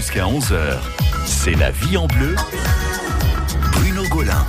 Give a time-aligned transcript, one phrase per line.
[0.00, 0.78] Jusqu'à 11h,
[1.26, 2.34] c'est la vie en bleu.
[3.72, 4.46] Bruno Golin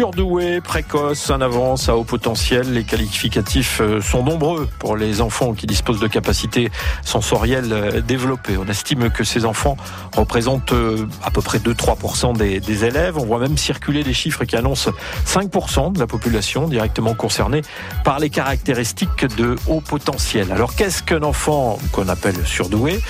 [0.00, 2.72] surdoué, précoce, en avance, à haut potentiel.
[2.72, 6.70] Les qualificatifs euh, sont nombreux pour les enfants qui disposent de capacités
[7.04, 8.56] sensorielles euh, développées.
[8.56, 9.76] On estime que ces enfants
[10.16, 13.18] représentent euh, à peu près 2-3% des, élèves.
[13.18, 14.90] On voit même circuler des chiffres qui annoncent
[15.26, 17.60] 5% de la population directement concernée
[18.02, 20.50] par les caractéristiques de haut potentiel.
[20.50, 23.00] Alors qu'est-ce qu'un enfant qu'on appelle surdoué?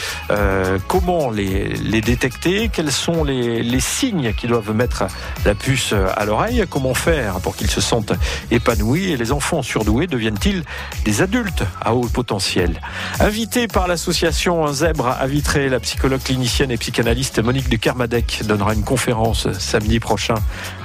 [0.89, 2.69] Comment les, détecter?
[2.69, 5.05] Quels sont les signes qui doivent mettre
[5.45, 6.65] la puce à l'oreille?
[6.81, 8.15] Comment faire pour qu'ils se sentent
[8.51, 10.65] épanouis et les enfants surdoués deviennent-ils
[11.05, 12.81] des adultes à haut potentiel?
[13.19, 18.73] Invité par l'association Zèbre à Vitré, la psychologue clinicienne et psychanalyste Monique de Kermadec donnera
[18.73, 20.37] une conférence samedi prochain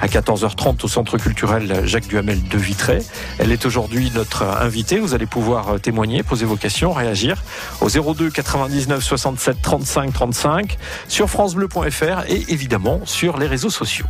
[0.02, 2.98] à 14h30 au centre culturel Jacques Duhamel de Vitré.
[3.38, 4.98] Elle est aujourd'hui notre invitée.
[4.98, 7.42] Vous allez pouvoir témoigner, poser vos questions, réagir
[7.80, 10.76] au 02 99 67 35 35
[11.08, 14.04] sur francebleu.fr et évidemment sur les réseaux sociaux.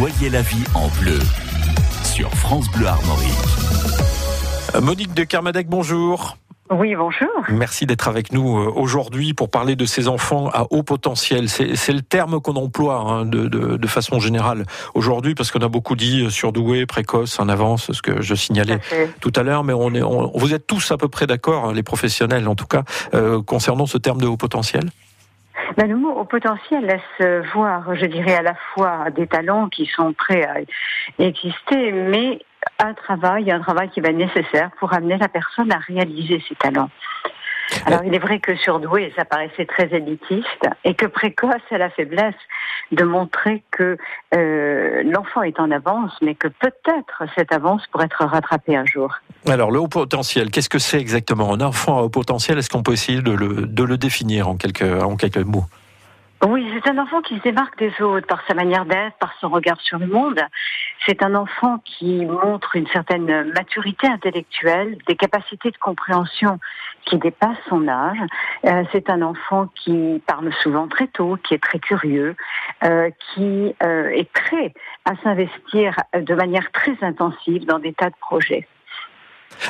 [0.00, 1.18] Voyez la vie en bleu
[2.04, 3.34] sur France Bleu Armorique.
[4.80, 6.38] Monique de Kermadec, bonjour.
[6.70, 7.28] Oui, bonjour.
[7.50, 11.50] Merci d'être avec nous aujourd'hui pour parler de ces enfants à haut potentiel.
[11.50, 15.68] C'est le terme qu'on emploie hein, de, de, de, façon générale aujourd'hui parce qu'on a
[15.68, 18.78] beaucoup dit surdoué, précoce, en avance, ce que je signalais
[19.20, 19.64] tout à l'heure.
[19.64, 22.66] Mais on est, on, vous êtes tous à peu près d'accord, les professionnels en tout
[22.66, 24.84] cas, euh, concernant ce terme de haut potentiel?
[25.76, 29.86] Ben, le mot au potentiel laisse voir, je dirais, à la fois des talents qui
[29.86, 32.40] sont prêts à exister, mais
[32.78, 36.54] un travail, un travail qui va être nécessaire pour amener la personne à réaliser ses
[36.54, 36.90] talents.
[37.86, 41.90] Alors il est vrai que surdoué, ça paraissait très élitiste, et que précoce a la
[41.90, 42.34] faiblesse
[42.92, 43.96] de montrer que
[44.34, 49.14] euh, l'enfant est en avance, mais que peut-être cette avance pourrait être rattrapée un jour.
[49.48, 51.52] Alors le haut potentiel, qu'est-ce que c'est exactement?
[51.54, 54.56] Un enfant à haut potentiel, est-ce qu'on peut essayer de le, de le définir en
[54.56, 55.64] quelques, en quelques mots?
[56.46, 59.50] Oui, c'est un enfant qui se démarque des autres par sa manière d'être, par son
[59.50, 60.40] regard sur le monde.
[61.06, 66.58] C'est un enfant qui montre une certaine maturité intellectuelle, des capacités de compréhension
[67.04, 68.18] qui dépassent son âge.
[68.64, 72.34] Euh, c'est un enfant qui parle souvent très tôt, qui est très curieux,
[72.84, 74.72] euh, qui euh, est prêt
[75.04, 78.66] à s'investir de manière très intensive dans des tas de projets.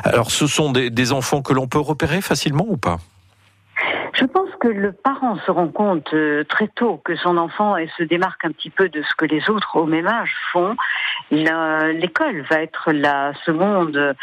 [0.04, 2.98] Alors, ce sont des, des enfants que l'on peut repérer facilement ou pas?
[4.14, 8.02] Je pense que le parent se rend compte euh, très tôt que son enfant se
[8.02, 10.76] démarque un petit peu de ce que les autres au même âge font.
[11.30, 14.14] L'école va être la seconde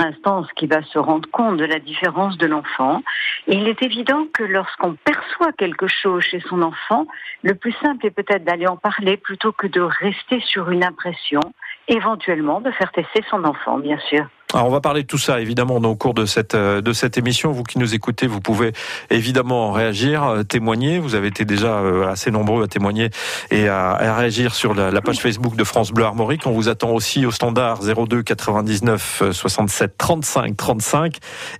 [0.00, 3.02] instance qui va se rendre compte de la différence de l'enfant.
[3.46, 7.06] Il est évident que lorsqu'on perçoit quelque chose chez son enfant,
[7.42, 11.40] le plus simple est peut-être d'aller en parler plutôt que de rester sur une impression,
[11.88, 14.26] éventuellement de faire tester son enfant, bien sûr.
[14.56, 17.18] Alors on va parler de tout ça évidemment au cours de cette euh, de cette
[17.18, 17.52] émission.
[17.52, 18.72] Vous qui nous écoutez, vous pouvez
[19.10, 20.98] évidemment réagir, euh, témoigner.
[20.98, 23.10] Vous avez été déjà euh, assez nombreux à témoigner
[23.50, 26.46] et à, réagir sur la, page Facebook de France Bleu Armorique.
[26.46, 31.18] On vous attend aussi au standard 02 99 67 35 35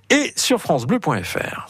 [0.09, 1.67] et sur francebleu.fr.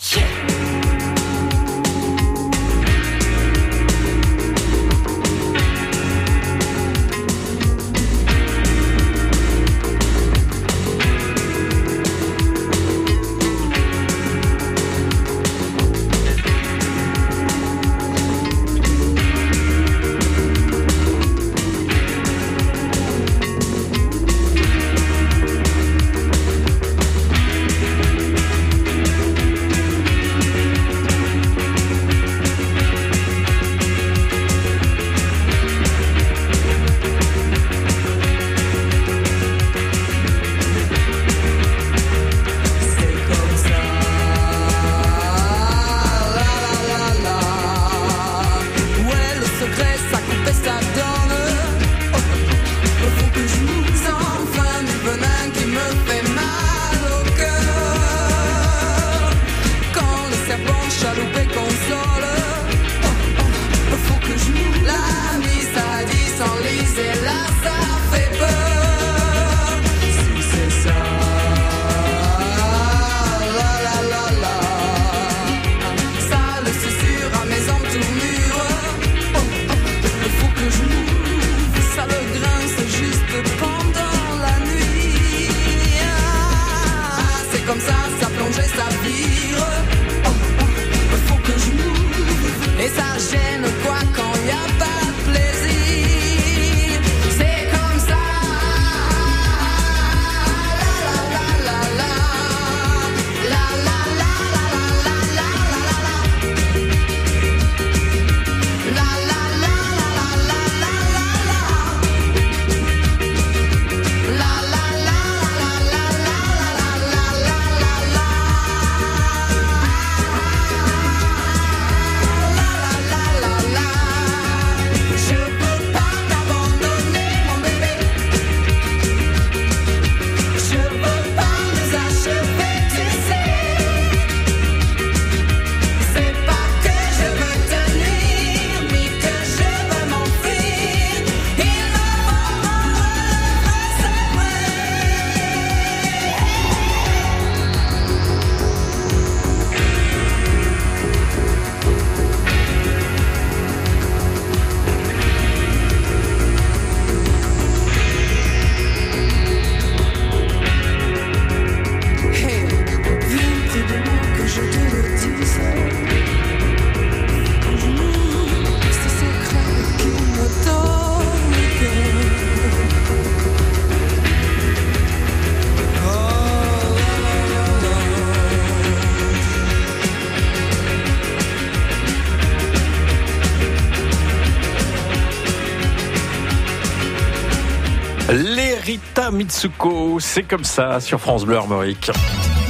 [189.48, 192.12] Mitsuko, c'est comme ça sur France Bleu Armorique.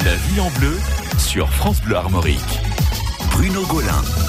[0.05, 0.77] La vie en bleu
[1.17, 2.59] sur France Bleu Armorique.
[3.31, 4.26] Bruno Golin.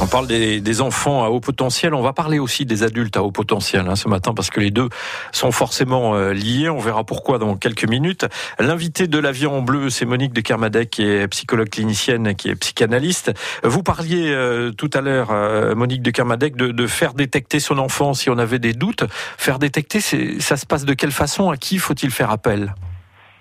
[0.00, 3.32] On parle des, enfants à haut potentiel, on va parler aussi des adultes à haut
[3.32, 4.88] potentiel hein, ce matin parce que les deux
[5.32, 6.70] sont forcément euh, liés.
[6.70, 8.24] On verra pourquoi dans quelques minutes.
[8.60, 12.48] L'invité de la vie en bleu, c'est Monique de Kermadec, qui est psychologue clinicienne, qui
[12.48, 13.32] est psychanalyste.
[13.64, 17.78] Vous parliez euh, tout à l'heure, euh, Monique de Kermadec, de, de, faire détecter son
[17.78, 19.02] enfant si on avait des doutes.
[19.36, 21.50] Faire détecter, ça se passe de quelle façon?
[21.50, 22.72] À qui faut-il faire appel?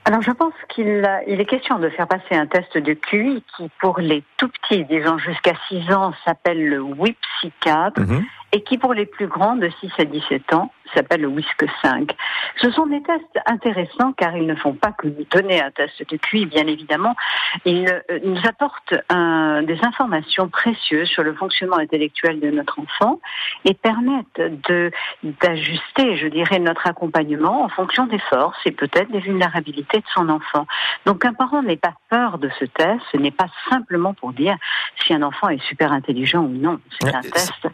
[0.07, 3.69] Alors je pense qu'il il est question de faire passer un test de QI qui
[3.81, 8.00] pour les tout petits, disons jusqu'à 6 ans, s'appelle le WIPSI 4
[8.52, 12.16] et qui pour les plus grands de 6 à 17 ans s'appelle le WISC 5.
[12.62, 16.10] Ce sont des tests intéressants car ils ne font pas que nous donner un test
[16.10, 17.16] de QI, bien évidemment,
[17.66, 23.20] ils euh, nous apportent un, des informations précieuses sur le fonctionnement intellectuel de notre enfant
[23.66, 24.92] et permettent de
[25.24, 30.30] d'ajuster, je dirais, notre accompagnement en fonction des forces et peut-être des vulnérabilités de son
[30.30, 30.66] enfant.
[31.06, 34.56] Donc un parent n'ait pas peur de ce test, ce n'est pas simplement pour dire
[35.04, 36.80] si un enfant est super intelligent ou non.
[37.00, 37.68] C'est un test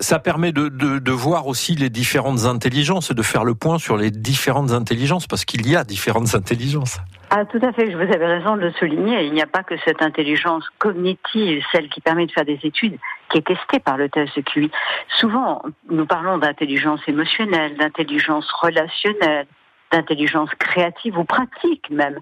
[0.00, 3.96] ça, permet de, de, de, voir aussi les différentes intelligences, de faire le point sur
[3.96, 6.98] les différentes intelligences, parce qu'il y a différentes intelligences.
[7.30, 9.24] Ah, tout à fait, je vous avais raison de le souligner.
[9.24, 12.98] Il n'y a pas que cette intelligence cognitive, celle qui permet de faire des études,
[13.30, 14.70] qui est testée par le test de QI.
[15.18, 19.46] Souvent, nous parlons d'intelligence émotionnelle, d'intelligence relationnelle,
[19.92, 22.18] d'intelligence créative ou pratique même.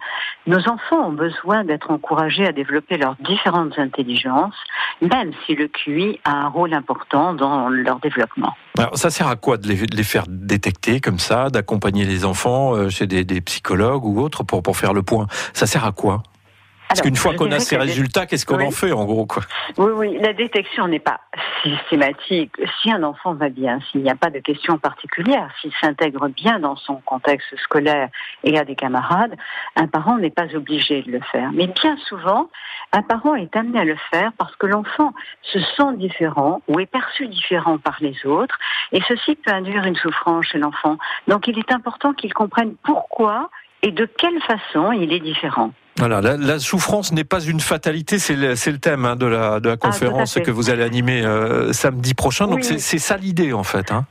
[0.47, 4.55] Nos enfants ont besoin d'être encouragés à développer leurs différentes intelligences,
[5.01, 8.55] même si le QI a un rôle important dans leur développement.
[8.95, 13.07] Ça sert à quoi de les, faire détecter comme ça, d'accompagner les enfants euh, chez
[13.07, 15.27] des, des, psychologues ou autres pour, pour faire le point?
[15.53, 16.23] Ça sert à quoi?
[16.89, 19.43] Parce qu'une fois qu'on a ces résultats, qu'est-ce qu'on en fait en gros quoi?
[19.77, 21.21] Oui, oui, la détection n'est pas
[21.63, 22.53] systématique.
[22.81, 26.59] Si un enfant va bien, s'il n'y a pas de question particulière, s'il s'intègre bien
[26.59, 28.09] dans son contexte scolaire
[28.45, 29.35] et a des camarades,
[29.75, 31.51] un parent n'est pas obligé de le faire.
[31.53, 32.49] Mais bien souvent,
[32.93, 35.13] un parent est amené à le faire parce que l'enfant
[35.43, 38.59] se sent différent ou est perçu différent par les autres,
[38.93, 40.99] et ceci peut induire une souffrance chez l'enfant.
[41.27, 43.51] Donc il est important qu'il comprenne pourquoi
[43.83, 45.73] et de quelle façon il est différent.
[45.99, 49.69] Voilà, la, souffrance n'est pas une fatalité, c'est le, le, thème hein, de, la, de
[49.69, 52.47] la ah, conférence que vous allez animer euh, samedi prochain.
[52.47, 53.91] Donc c'est ça l'idée en fait.
[53.91, 54.05] Hein.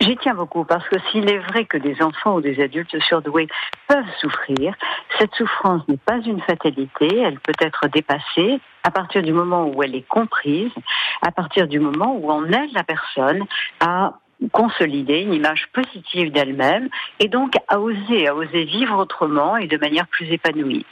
[0.00, 3.48] J'y tiens beaucoup parce que s'il est vrai que des enfants ou des adultes surdoués
[3.86, 4.74] peuvent souffrir,
[5.18, 9.82] cette souffrance n'est pas une fatalité, elle peut être dépassée à partir du moment où
[9.82, 10.72] elle est comprise,
[11.20, 13.44] à partir du moment où on aide la personne
[13.80, 14.14] à
[14.52, 19.76] consolider une image positive d'elle-même et donc à oser, à oser vivre autrement et de
[19.76, 20.86] manière plus épanouie.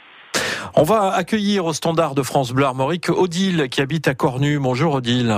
[0.75, 4.59] On va accueillir au standard de France Bleu Armorique Odile qui habite à Cornu.
[4.59, 5.33] Bonjour Odile.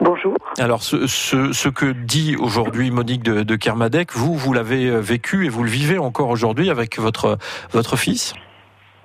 [0.00, 0.34] Bonjour.
[0.58, 5.64] Alors, ce, que dit aujourd'hui Monique de, Kermadec, vous, vous l'avez euh, vécu et vous
[5.64, 7.38] le vivez encore aujourd'hui avec votre,
[7.70, 8.34] votre fils?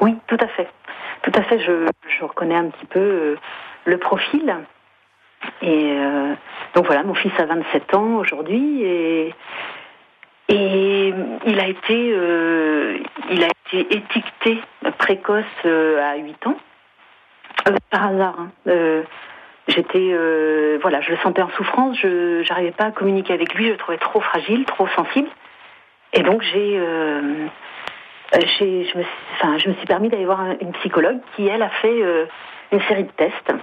[0.02, 0.68] Oui, tout à fait.
[1.24, 3.36] Tout à fait, je, reconnais un petit peu euh,
[3.86, 4.56] le profil.
[5.62, 6.34] Et euh,
[6.76, 9.34] donc voilà, mon fils a 27 ans aujourd'hui et
[10.50, 11.14] et
[11.46, 12.98] il a été, euh,
[13.32, 14.62] il a été étiqueté
[14.98, 16.58] précoce euh, à 8 ans,
[17.68, 18.36] euh, par hasard.
[18.40, 19.04] Hein.
[19.70, 20.14] J'étais,
[20.82, 23.78] voilà, je le sentais en souffrance, je n'arrivais pas à communiquer avec lui, je le
[23.78, 25.30] trouvais trop fragile, trop sensible.
[26.12, 26.82] Et donc j'ai,
[28.58, 29.04] j'ai je, me,
[29.36, 32.28] enfin, je me suis permis d'aller voir une psychologue qui, elle, a fait
[32.74, 33.54] une série de tests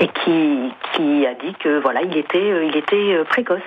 [0.00, 3.62] et qui, qui a dit que voilà, il était, il était précoce.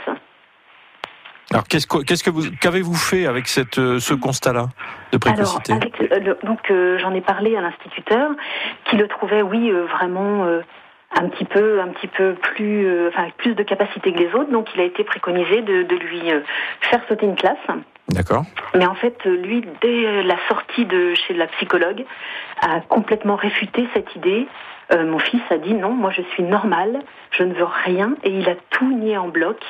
[1.53, 4.69] Alors qu'est-ce que, qu'est-ce que vous qu'avez-vous fait avec cette euh, ce constat-là
[5.12, 5.74] de précocité
[6.12, 8.31] Alors, Donc euh, j'en ai parlé à l'instituteur
[8.86, 10.45] qui le trouvait oui euh, vraiment
[11.15, 14.67] un petit peu un petit peu plus enfin plus de capacité que les autres donc
[14.74, 16.31] il a été préconisé de, de lui
[16.81, 17.57] faire sauter une classe.
[18.10, 18.43] D'accord.
[18.75, 22.03] Mais en fait, lui, dès la sortie de chez la psychologue,
[22.62, 24.48] a complètement réfuté cette idée.
[24.91, 28.50] mon fils a dit non, moi je suis normal, je ne veux rien, et il
[28.50, 29.63] a tout nié en bloc.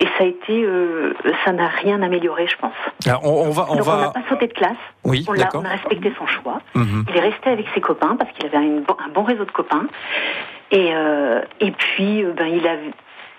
[0.00, 2.74] Et ça a été, euh, ça n'a rien amélioré, je pense.
[3.06, 3.96] Alors, on, va, on Donc va.
[3.96, 4.72] On n'a pas sauté de classe.
[5.04, 6.60] Oui, on, a, on a respecté son choix.
[6.74, 7.04] Mhm.
[7.08, 8.82] Il est resté avec ses copains parce qu'il avait un
[9.14, 9.86] bon réseau de copains.
[10.72, 12.74] Et, euh, et puis, euh, ben, il a,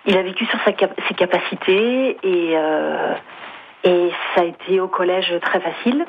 [0.06, 0.72] il a vécu sur sa,
[1.08, 2.56] ses capacités et,
[3.84, 6.06] et ça a été au collège très facile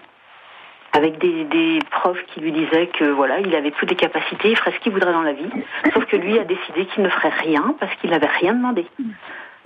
[0.96, 4.56] avec des, des, profs qui lui disaient que voilà, il avait toutes les capacités, il
[4.56, 5.50] ferait ce qu'il voudrait dans la vie,
[5.92, 8.86] sauf que lui a décidé qu'il ne ferait rien parce qu'il n'avait rien demandé.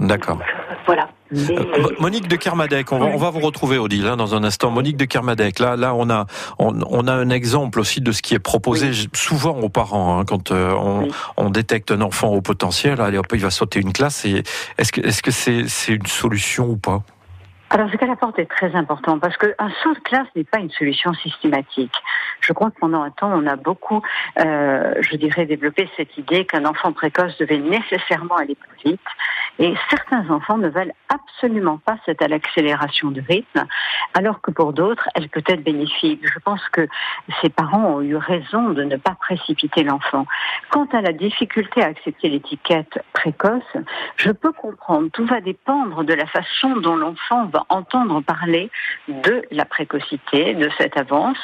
[0.01, 0.39] D'accord.
[0.87, 1.11] Voilà.
[1.33, 4.71] Euh, Monique de Kermadec, on va, on va vous retrouver Odile hein, dans un instant.
[4.71, 6.27] Monique de Kermadec, là, là, on a,
[6.59, 10.51] on, a un exemple aussi de ce qui est proposé souvent aux parents hein, quand
[10.51, 13.01] euh, on, on, détecte un enfant au potentiel.
[13.01, 14.25] Allez, hop, il va sauter une classe.
[14.79, 17.05] Est-ce que, est-ce que c'est, c'est une solution ou pas?
[17.73, 20.71] Alors, ce qu'elle apporte est très important parce qu'un saut de classe n'est pas une
[20.71, 21.95] solution systématique.
[22.41, 24.03] Je crois que pendant un temps, on a beaucoup,
[24.41, 29.01] euh, je dirais, développé cette idée qu'un enfant précoce devait nécessairement aller plus vite.
[29.61, 33.67] Et certains enfants ne veulent absolument pas cette accélération de rythme,
[34.15, 36.27] alors que pour d'autres, elle peut être bénéfique.
[36.27, 36.89] Je pense que
[37.41, 40.27] ses parents ont eu raison de ne pas précipiter l'enfant.
[40.71, 43.63] Quant à la difficulté à accepter l'étiquette précoce,
[44.17, 45.09] je peux comprendre.
[45.13, 48.71] Tout va dépendre de la façon dont l'enfant va entendre parler
[49.09, 51.39] de la précocité, de cette avance.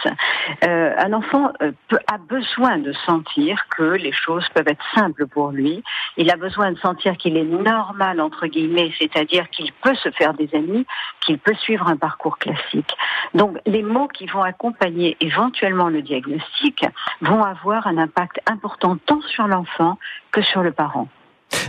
[0.64, 1.73] Euh, un enfant euh,
[2.06, 5.82] a besoin de sentir que les choses peuvent être simples pour lui.
[6.16, 10.35] Il a besoin de sentir qu'il est normal, entre guillemets, c'est-à-dire qu'il peut se faire
[10.35, 10.87] des amis,
[11.20, 12.96] qu'il peut suivre un parcours classique.
[13.35, 16.85] Donc les mots qui vont accompagner éventuellement le diagnostic
[17.20, 19.99] vont avoir un impact important tant sur l'enfant
[20.30, 21.08] que sur le parent.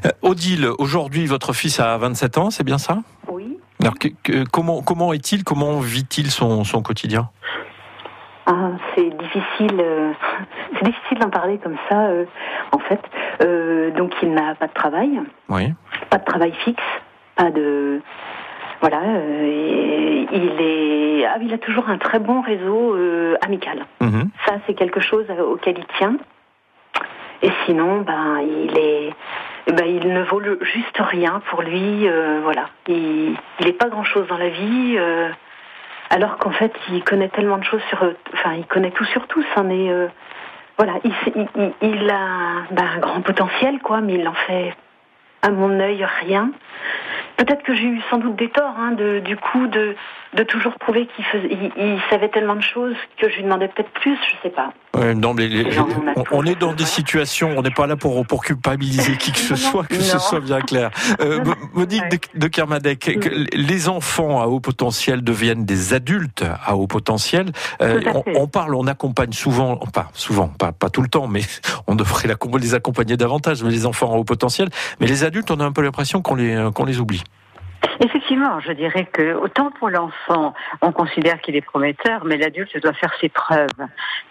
[0.05, 2.99] Euh, Odile, aujourd'hui votre fils a 27 ans, c'est bien ça?
[3.29, 3.57] Oui.
[3.81, 3.93] Alors
[4.51, 7.29] comment, comment est-il, comment vit-il son, son quotidien?
[8.49, 10.13] Ah, c'est difficile, euh,
[10.73, 12.05] c'est difficile d'en parler comme ça.
[12.07, 12.25] Euh,
[12.71, 13.01] en fait,
[13.43, 15.19] euh, donc il n'a pas de travail,
[15.49, 15.73] oui.
[16.09, 16.81] pas de travail fixe,
[17.35, 18.01] pas de
[18.79, 19.01] voilà.
[19.01, 22.95] il est, ah, il a toujours un très bon réseau
[23.41, 23.85] amical.
[24.01, 24.29] Mhm.
[24.45, 26.15] Ça, c'est quelque chose auquel il tient.
[27.41, 29.13] Et sinon, ben, il est,
[29.73, 32.07] ben, il ne vaut juste rien pour lui.
[32.43, 34.97] voilà, il n'est pas grand chose dans la vie
[36.09, 37.99] alors qu'en fait il connaît tellement de choses sur,
[38.33, 40.07] enfin il connaît tout sur tout, c'en est, euh,
[40.77, 41.13] voilà, il,
[41.81, 44.73] il, a bah, un grand potentiel quoi, mais il en fait
[45.41, 46.51] à mon œil rien.
[47.37, 49.95] Peut-être que j'ai eu sans doute des torts, hein, de, du coup, de,
[50.33, 51.25] de toujours prouver qu'il
[51.77, 54.73] il, savait tellement de choses que je lui demandais peut-être plus, je sais pas.
[55.15, 55.49] Non, mais
[56.31, 59.55] on, est dans des situations, on n'est pas là pour, pour culpabiliser qui que ce
[59.55, 60.91] soit, que ce soit bien clair.
[61.21, 62.03] Euh, Monique
[62.35, 63.45] de, Kermadec, mm.
[63.53, 67.51] les enfants à haut potentiel deviennent des adultes à haut potentiel.
[67.81, 68.01] Euh,
[68.35, 71.41] on, parle, on accompagne souvent, pas souvent, pas, pas tout le temps, mais
[71.87, 72.27] on devrait
[72.59, 74.69] les accompagner davantage, les enfants à haut potentiel.
[74.99, 77.23] Mais les adultes, on a un peu l'impression qu'on les, qu'on les oublie.
[77.99, 82.93] Effectivement, je dirais que autant pour l'enfant, on considère qu'il est prometteur, mais l'adulte doit
[82.93, 83.69] faire ses preuves.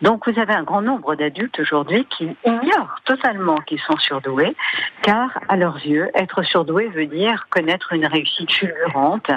[0.03, 4.55] Donc vous avez un grand nombre d'adultes aujourd'hui qui ignorent totalement qu'ils sont surdoués,
[5.03, 9.31] car à leurs yeux, être surdoué veut dire connaître une réussite fulgurante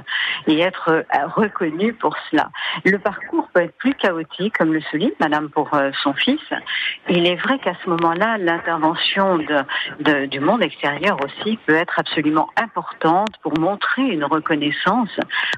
[0.48, 1.04] et être euh,
[1.36, 2.50] reconnu pour cela.
[2.86, 6.42] Le parcours peut être plus chaotique, comme le souligne Madame pour euh, son fils.
[7.10, 13.30] Il est vrai qu'à ce moment-là, l'intervention du monde extérieur aussi peut être absolument importante
[13.42, 15.10] pour montrer une reconnaissance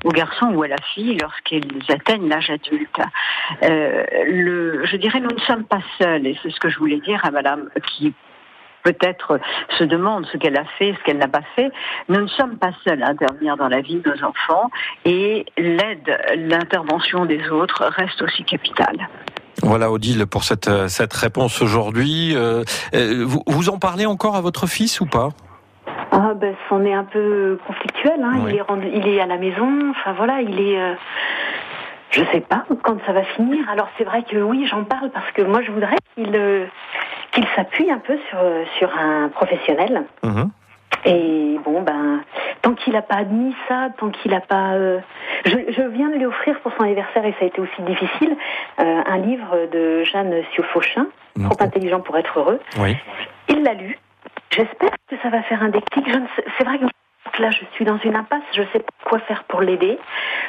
[0.04, 3.00] aux garçons ou à la fille lorsqu'ils atteignent l'âge adulte.
[3.64, 7.24] Euh, je dirais, nous ne sommes pas seuls, et c'est ce que je voulais dire
[7.24, 8.14] à Madame qui
[8.84, 9.40] peut-être
[9.78, 11.72] se demande ce qu'elle a fait, ce qu'elle n'a pas fait.
[12.10, 14.70] Nous ne sommes pas seuls à intervenir dans la vie de nos enfants
[15.06, 19.08] et l'aide, l'intervention des autres reste aussi capitale.
[19.64, 20.68] Voilà Odile pour cette,
[21.14, 22.36] réponse aujourd'hui.
[22.36, 22.64] Euh,
[22.96, 25.30] euh, vous en parlez encore à votre fils ou pas?
[26.12, 28.22] Ah ben, c'en est un peu conflictuel.
[28.22, 28.34] Hein.
[28.48, 28.64] Il, est,
[28.94, 29.92] il est à la maison.
[29.92, 30.78] Enfin voilà, il est.
[30.78, 30.94] Euh,
[32.12, 33.70] je sais pas quand ça va finir.
[33.70, 36.66] Alors c'est vrai que oui, j'en parle parce que moi je voudrais qu'il euh,
[37.32, 38.40] qu'il s'appuie un peu sur
[38.78, 40.04] sur un professionnel.
[40.24, 40.52] Mhm.
[41.06, 42.20] Et bon ben
[42.62, 45.00] tant qu'il n'a pas admis ça, tant qu'il n'a pas, euh,
[45.46, 48.38] je, je, viens de lui offrir pour son anniversaire et ça a été aussi difficile
[48.78, 51.08] un livre de Jeanne Siofauchin,
[51.44, 52.60] Trop intelligent pour être heureux.
[52.78, 52.96] Oui.
[53.50, 53.98] Il l'a lu
[54.52, 56.06] J'espère que ça va faire un déclic.
[56.58, 58.44] C'est vrai que là, je suis dans une impasse.
[58.56, 59.98] Je ne sais pas quoi faire pour l'aider.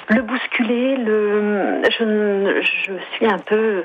[0.09, 1.83] Le bousculer, le...
[1.85, 3.85] Je, je suis un peu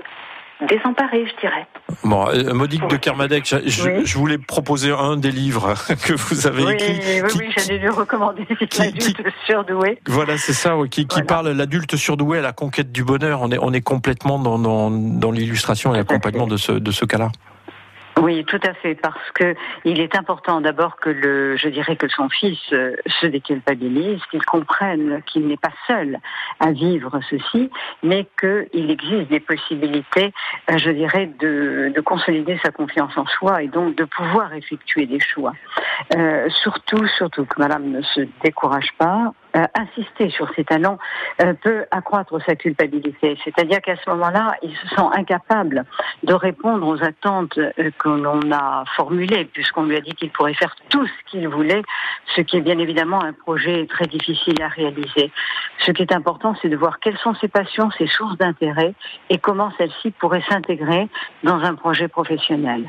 [0.68, 1.68] désemparée, je dirais.
[2.04, 5.74] Bon, euh, Monique de Kermadec, je, voulais proposer un des livres
[6.06, 7.00] que vous avez écrit.
[7.24, 8.46] Oui, oui, j'allais lui recommander
[8.80, 10.00] l'adulte surdoué.
[10.08, 13.42] Voilà, c'est ça, qui, qui parle l'adulte surdoué à la conquête du bonheur.
[13.42, 17.06] On est, on est complètement dans, dans, dans l'illustration et l'accompagnement de ce, de ce
[17.06, 17.30] cas-là.
[18.20, 19.56] Oui, tout à fait, parce que
[19.86, 24.44] il est important d'abord que le, je dirais que son fils euh, se déculpabilise, qu'il
[24.44, 26.18] comprenne qu'il n'est pas seul
[26.60, 27.70] à vivre ceci,
[28.02, 30.34] mais qu'il existe des possibilités,
[30.72, 35.06] euh, je dirais, de, de, consolider sa confiance en soi et donc de pouvoir effectuer
[35.06, 35.54] des choix.
[36.16, 39.34] Euh, surtout, surtout que Madame ne se décourage pas.
[39.58, 41.00] Euh, insister sur ses talents
[41.42, 43.38] euh, peut accroître sa culpabilité.
[43.44, 45.86] C'est-à-dire qu'à ce moment-là, il se sent incapable
[46.24, 50.54] de répondre aux attentes euh, que l'on a formulées, puisqu'on lui a dit qu'il pourrait
[50.54, 51.82] faire tout ce qu'il voulait,
[52.36, 55.32] ce qui est bien évidemment un projet très difficile à réaliser.
[55.80, 58.94] Ce qui est important, c'est de voir quelles sont ses passions, ses sources d'intérêt
[59.30, 61.08] et comment celles-ci pourraient s'intégrer
[61.44, 62.84] dans un projet professionnel.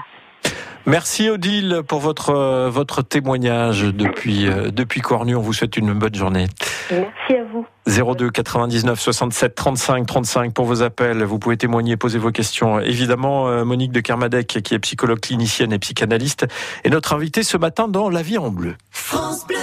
[0.88, 5.36] Merci Odile pour votre, euh, votre témoignage depuis, euh, depuis Cornu.
[5.36, 6.46] On vous souhaite une bonne journée.
[6.90, 7.66] Merci à vous.
[7.86, 11.22] 02 99 67 35 35 pour vos appels.
[11.24, 12.80] Vous pouvez témoigner, poser vos questions.
[12.80, 16.46] Évidemment, euh, Monique de Kermadec, qui est psychologue clinicienne et psychanalyste,
[16.84, 18.74] est notre invitée ce matin dans La vie en bleu.
[18.90, 19.58] France Bleu.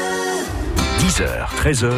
[0.99, 1.25] 10h,
[1.57, 1.89] 13h,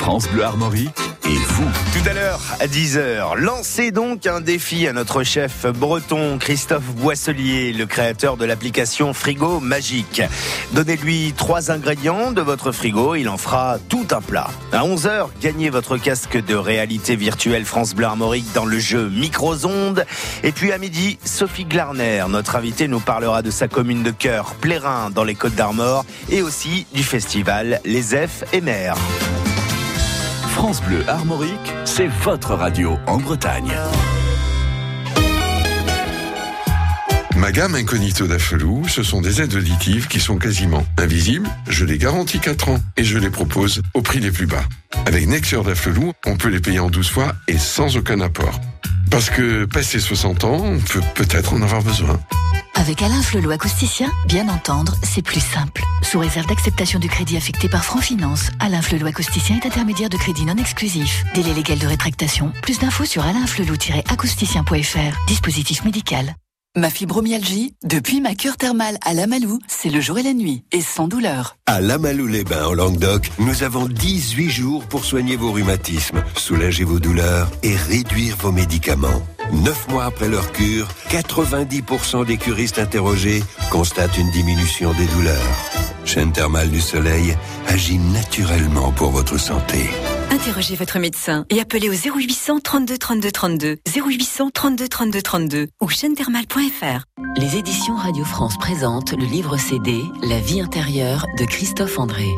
[0.00, 1.68] France Bleu Armorique et vous.
[1.92, 7.74] Tout à l'heure, à 10h, lancez donc un défi à notre chef breton Christophe Boisselier,
[7.74, 10.22] le créateur de l'application Frigo Magique.
[10.72, 14.48] Donnez-lui trois ingrédients de votre frigo, il en fera tout un plat.
[14.72, 20.06] À 11h, gagnez votre casque de réalité virtuelle France Bleu Armorique dans le jeu Microzonde.
[20.42, 24.54] Et puis à midi, Sophie Glarner, notre invitée, nous parlera de sa commune de cœur,
[24.54, 28.96] Plérin, dans les Côtes d'Armor, et aussi du festival Les F et Mers.
[30.60, 33.72] France Bleu Armorique, c'est votre radio en Bretagne.
[37.34, 41.48] Ma gamme Incognito d'Affelou, ce sont des aides auditives qui sont quasiment invisibles.
[41.66, 44.64] Je les garantis 4 ans et je les propose au prix les plus bas.
[45.06, 48.60] Avec Nexeur d'Affelou, on peut les payer en 12 fois et sans aucun apport.
[49.10, 52.20] Parce que passé 60 ans, on peut peut-être en avoir besoin.
[52.74, 55.82] Avec Alain Flelot acousticien, bien entendre, c'est plus simple.
[56.02, 60.16] Sous réserve d'acceptation du crédit affecté par Franc Finance, Alain Flelot acousticien est intermédiaire de
[60.16, 61.24] crédit non exclusif.
[61.34, 62.52] Délai légal de rétractation.
[62.62, 65.26] Plus d'infos sur alainflelot-acousticien.fr.
[65.26, 66.34] Dispositif médical.
[66.76, 70.80] Ma fibromyalgie, depuis ma cure thermale à Lamalou, c'est le jour et la nuit, et
[70.80, 71.56] sans douleur.
[71.66, 77.50] À Lamalou-les-Bains, en Languedoc, nous avons 18 jours pour soigner vos rhumatismes, soulager vos douleurs
[77.64, 79.20] et réduire vos médicaments.
[79.52, 85.58] Neuf mois après leur cure, 90% des curistes interrogés constatent une diminution des douleurs.
[86.04, 89.90] Chaîne thermale du soleil agit naturellement pour votre santé.
[90.30, 95.88] Interrogez votre médecin et appelez au 0800 32 32 32, 0800 32 32 32 ou
[95.88, 97.04] chaîne-thermale.fr.
[97.36, 102.28] Les éditions Radio France présentent le livre CD La vie intérieure de Christophe André.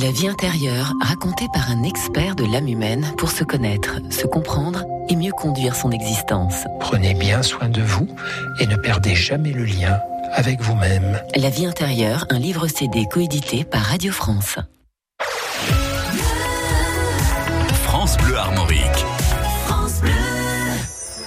[0.00, 4.84] La vie intérieure racontée par un expert de l'âme humaine pour se connaître, se comprendre
[5.10, 6.64] et mieux conduire son existence.
[6.80, 8.08] Prenez bien soin de vous
[8.60, 10.00] et ne perdez jamais le lien
[10.32, 11.20] avec vous-même.
[11.36, 14.56] La vie intérieure, un livre CD coédité par Radio France.
[14.56, 14.81] France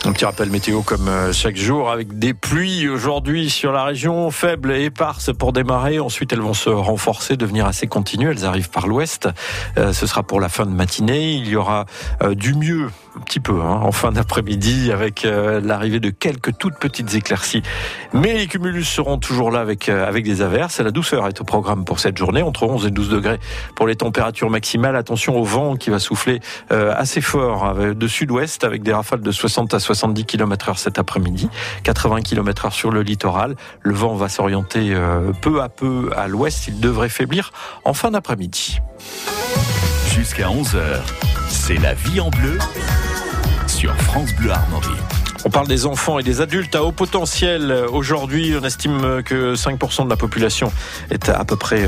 [0.05, 4.29] Un petit rappel météo comme euh, chaque jour avec des pluies aujourd'hui sur la région
[4.29, 5.99] faibles et éparses pour démarrer.
[5.99, 8.29] Ensuite, elles vont se renforcer, devenir assez continues.
[8.29, 9.27] Elles arrivent par l'ouest.
[9.77, 11.33] Euh, ce sera pour la fin de matinée.
[11.33, 11.85] Il y aura
[12.21, 16.77] euh, du mieux un petit peu hein, en fin d'après-midi avec l'arrivée de quelques toutes
[16.77, 17.63] petites éclaircies.
[18.13, 20.79] Mais les cumulus seront toujours là avec avec des averses.
[20.79, 23.39] La douceur est au programme pour cette journée entre 11 et 12 degrés
[23.75, 24.95] pour les températures maximales.
[24.95, 29.73] Attention au vent qui va souffler assez fort de sud-ouest avec des rafales de 60
[29.73, 31.49] à 70 km heure cet après-midi,
[31.83, 33.55] 80 km heure sur le littoral.
[33.81, 34.93] Le vent va s'orienter
[35.41, 36.67] peu à peu à l'ouest.
[36.67, 37.51] Il devrait faiblir
[37.83, 38.79] en fin d'après-midi.
[40.15, 41.01] Jusqu'à 11h,
[41.49, 42.57] c'est la vie en bleu
[43.67, 45.14] sur France Bleu Armorique.
[45.47, 47.71] On parle des enfants et des adultes à haut potentiel.
[47.93, 50.71] Aujourd'hui, on estime que 5% de la population
[51.11, 51.87] est à peu près,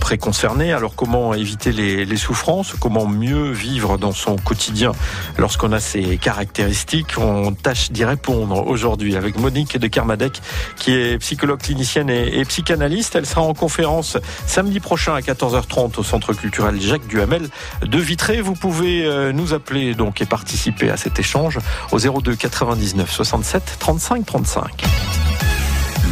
[0.00, 0.72] près concernée.
[0.72, 2.74] Alors comment éviter les, souffrances?
[2.80, 4.90] Comment mieux vivre dans son quotidien
[5.38, 7.14] lorsqu'on a ces caractéristiques?
[7.16, 10.42] On tâche d'y répondre aujourd'hui avec Monique de Kermadec,
[10.74, 13.14] qui est psychologue clinicienne et, psychanalyste.
[13.14, 17.50] Elle sera en conférence samedi prochain à 14h30 au Centre culturel Jacques Duhamel
[17.82, 18.40] de Vitré.
[18.40, 21.60] Vous pouvez nous appeler donc et participer à cet échange
[21.92, 24.84] au 02 99 67 35 35.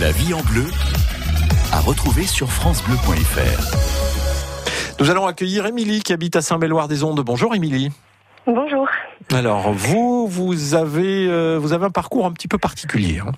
[0.01, 0.67] La vie en bleu
[1.73, 3.77] à retrouver sur francebleu.fr.
[5.01, 7.21] Nous allons accueillir Émilie qui habite à Saint-Méloire-des-Ondes.
[7.21, 7.91] Bonjour Émilie.
[8.47, 8.87] Bonjour.
[9.33, 13.21] Alors vous, vous avez, euh, vous avez un parcours un petit peu particulier.
[13.21, 13.33] Hein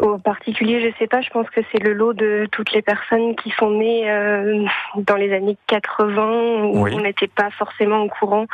[0.00, 3.34] au particulier, je sais pas, je pense que c'est le lot de toutes les personnes
[3.36, 4.64] qui sont nées euh,
[4.96, 6.92] dans les années 80 où oui.
[6.94, 8.46] on n'était pas forcément au courant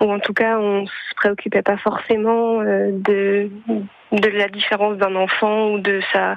[0.00, 3.50] ou en tout cas on se préoccupait pas forcément euh, de
[4.12, 6.36] de la différence d'un enfant ou de sa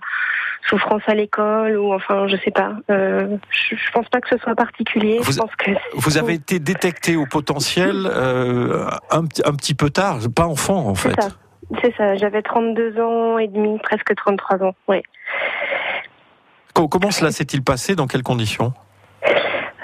[0.69, 4.37] souffrance à l'école ou enfin je sais pas euh, je, je, pense pas que ce
[4.37, 9.55] soit particulier vous, je pense que vous avez été détecté au potentiel euh, un, un,
[9.55, 11.29] petit peu tard pas enfant en fait ça.
[11.81, 15.01] C'est ça, j'avais 32 ans et demi, presque 33 ans, oui.
[16.73, 18.73] Comment cela s'est-il passé Dans quelles conditions?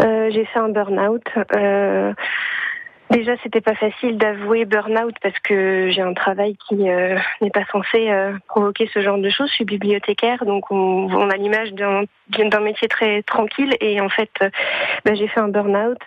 [0.02, 1.24] Euh, J'ai fait un burn-out.
[1.56, 2.14] Euh,
[3.10, 7.66] déjà, c'était pas facile d'avouer burn-out parce que j'ai un travail qui euh, n'est pas
[7.72, 8.12] censé
[8.48, 9.50] provoquer ce genre de choses.
[9.50, 14.32] Je suis bibliothécaire, donc on, on a l'image d'un métier très tranquille et en fait,
[15.06, 16.00] ben, j'ai fait un burn-out.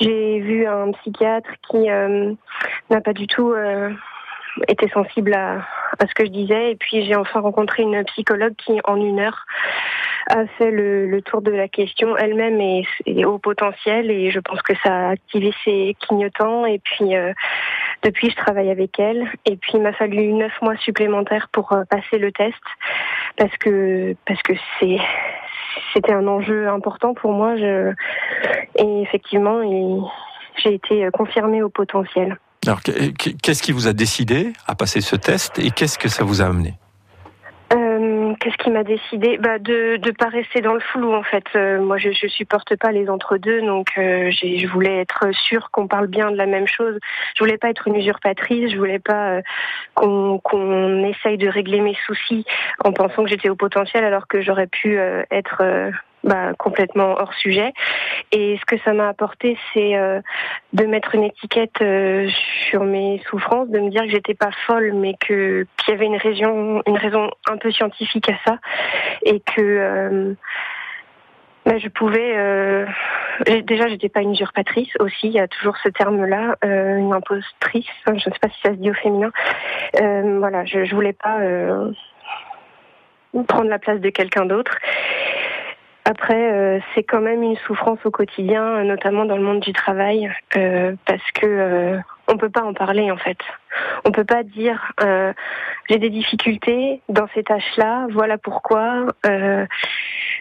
[0.00, 1.86] J'ai vu un psychiatre qui
[2.90, 3.54] n'a pas du tout
[4.66, 5.66] était sensible à,
[5.98, 6.72] à ce que je disais.
[6.72, 9.44] Et puis j'ai enfin rencontré une psychologue qui, en une heure,
[10.28, 14.10] a fait le, le tour de la question elle-même et, au potentiel.
[14.10, 16.66] Et je pense que ça a activé ses clignotants.
[16.66, 17.32] Et puis euh,
[18.02, 19.26] depuis, je travaille avec elle.
[19.44, 22.56] Et puis il m'a fallu neuf mois supplémentaires pour euh, passer le test
[23.36, 24.98] parce que parce que c'est
[25.92, 27.56] c'était un enjeu important pour moi.
[27.56, 27.92] Je,
[28.76, 29.62] et effectivement,
[30.56, 32.36] j'ai été confirmée au potentiel.
[32.68, 36.42] Alors, qu'est-ce qui vous a décidé à passer ce test et qu'est-ce que ça vous
[36.42, 36.74] a amené
[37.72, 39.38] euh, Qu'est-ce qui m'a décidé?
[39.38, 41.44] Bah, De ne pas rester dans le flou, en fait.
[41.56, 45.86] Euh, moi, je ne supporte pas les entre-deux, donc euh, je voulais être sûre qu'on
[45.86, 46.98] parle bien de la même chose.
[47.38, 49.40] Je voulais pas être une usurpatrice, je voulais pas
[49.94, 52.44] qu'on essaye de régler mes soucis
[52.84, 54.98] en pensant que j'étais au potentiel alors que j'aurais pu
[55.30, 55.62] être
[56.24, 57.72] bah, complètement hors sujet.
[58.32, 60.20] Et ce que ça m'a apporté, c'est euh,
[60.72, 62.28] de mettre une étiquette euh,
[62.68, 66.06] sur mes souffrances, de me dire que j'étais pas folle, mais que qu'il y avait
[66.06, 68.58] une raison, une raison un peu scientifique à ça,
[69.22, 70.34] et que euh,
[71.64, 72.36] bah, je pouvais.
[72.36, 72.86] Euh,
[73.62, 75.28] déjà, j'étais pas une usurpatrice aussi.
[75.28, 77.86] Il y a toujours ce terme-là, une impostrice.
[78.06, 79.30] Je ne sais pas si ça se dit au féminin.
[79.94, 81.38] voilà, je, je voulais pas
[83.46, 84.76] prendre la place de quelqu'un d'autre.
[86.08, 90.32] Après, euh, c'est quand même une souffrance au quotidien, notamment dans le monde du travail,
[90.56, 93.36] euh, parce que euh, on peut pas en parler en fait.
[94.06, 95.34] On peut pas dire euh,
[95.90, 99.04] j'ai des difficultés dans ces tâches-là, voilà pourquoi.
[99.24, 99.66] Le,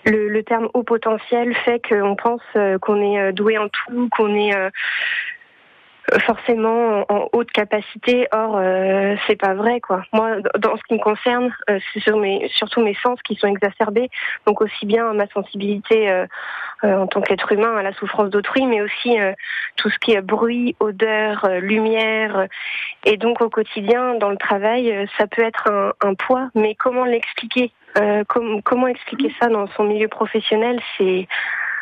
[0.06, 2.42] le, terme haut potentiel fait qu'on pense
[2.82, 4.54] qu'on est doué en tout, qu'on est
[6.20, 8.28] forcément en haute capacité.
[8.32, 10.04] Or, euh, c'est pas vrai, quoi.
[10.14, 13.48] Moi, dans ce qui me concerne, euh, c'est sur mes, surtout mes sens qui sont
[13.48, 14.10] exacerbés.
[14.46, 16.26] Donc aussi bien ma sensibilité euh,
[16.84, 19.18] en tant qu'être humain à la souffrance d'autrui, mais aussi
[19.76, 22.48] tout ce qui est bruit, odeur, lumière.
[23.04, 26.50] Et donc au quotidien, dans le travail, ça peut être un, un poids.
[26.56, 27.72] Mais comment l'expliquer?
[28.64, 30.80] Comment expliquer ça dans son milieu professionnel?
[30.98, 31.28] C'est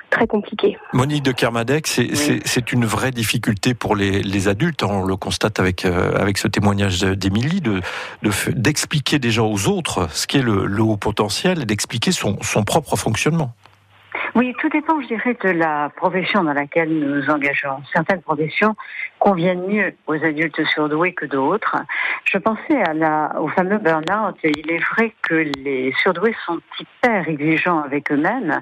[0.10, 0.78] très compliqué.
[0.94, 4.84] Monique de Kermadec, c'est une vraie difficulté pour les, adultes.
[4.84, 7.62] On le constate avec, euh, avec ce témoignage d'Émilie,
[8.50, 12.64] d'expliquer de, déjà aux autres ce qu'est le, le, haut potentiel et d'expliquer son, son
[12.64, 13.54] propre fonctionnement.
[14.36, 17.82] Oui, tout dépend, je dirais, de la profession dans laquelle nous nous engageons.
[17.94, 18.76] Certaines professions
[19.20, 21.78] conviennent mieux aux adultes surdoués que d'autres.
[22.26, 22.84] Je pensais
[23.40, 24.36] au fameux burn-out.
[24.44, 28.62] Il est vrai que les surdoués sont hyper exigeants avec eux-mêmes.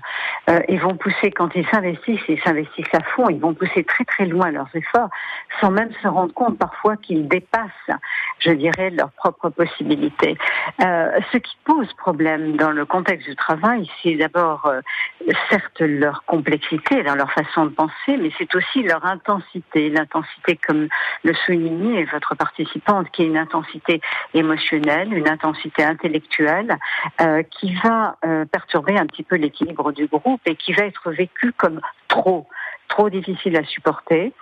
[0.50, 4.06] Euh, ils vont pousser, quand ils s'investissent, ils s'investissent à fond, ils vont pousser très
[4.06, 5.10] très loin leurs efforts,
[5.60, 7.98] sans même se rendre compte parfois qu'ils dépassent,
[8.40, 10.38] je dirais, leurs propres possibilités.
[10.82, 14.82] Euh, ce qui pose problème dans le contexte du travail, c'est d'abord euh,
[15.50, 19.90] certes leur complexité dans leur façon de penser, mais c'est aussi leur intensité.
[19.90, 20.88] L'intensité, comme
[21.24, 24.02] le soulignait votre participante, qui est une intensité
[24.34, 26.78] émotionnelle, une intensité intellectuelle,
[27.22, 31.12] euh, qui va euh, perturber un petit peu l'équilibre du groupe et qui va être
[31.12, 32.48] vécue comme trop
[32.90, 34.34] trop difficile à supporter,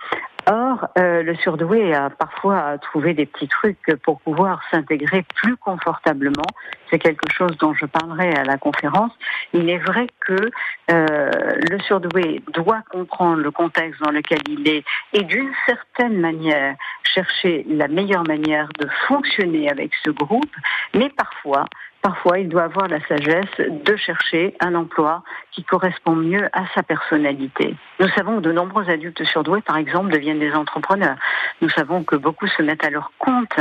[0.46, 6.42] Or, euh, le surdoué a parfois trouvé des petits trucs pour pouvoir s'intégrer plus confortablement.
[6.90, 9.12] C'est quelque chose dont je parlerai à la conférence.
[9.52, 10.50] Il est vrai que
[10.90, 11.30] euh,
[11.70, 16.74] le surdoué doit comprendre le contexte dans lequel il est et d'une certaine manière
[17.04, 20.54] chercher la meilleure manière de fonctionner avec ce groupe,
[20.94, 21.66] mais parfois
[22.02, 26.82] parfois il doit avoir la sagesse de chercher un emploi qui correspond mieux à sa
[26.82, 27.74] personnalité.
[28.00, 31.16] Nous savons que de nombreux adultes surdoués, par exemple, deviennent des entrepreneurs.
[31.60, 33.56] Nous savons que beaucoup se mettent à leur compte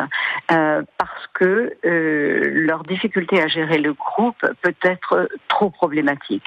[0.51, 6.45] euh, parce que euh, leur difficulté à gérer le groupe peut être trop problématique.